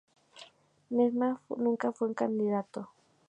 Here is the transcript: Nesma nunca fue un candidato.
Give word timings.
Nesma 0.95 1.39
nunca 1.63 1.91
fue 1.91 2.07
un 2.07 2.15
candidato. 2.15 2.89